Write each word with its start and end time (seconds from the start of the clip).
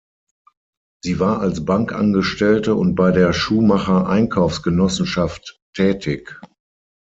Sie 1.03 1.19
war 1.19 1.41
als 1.41 1.63
Bankangestellte 1.63 2.73
und 2.73 2.95
bei 2.95 3.11
der 3.11 3.33
Schuhmacher-Einkaufsgenossenschaft 3.33 5.59
tätig. 5.75 6.41